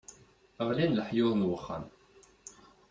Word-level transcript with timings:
Ɣlin 0.67 0.95
leḥyuḍ 0.97 1.33
n 1.35 1.47
wexxam. 1.49 1.83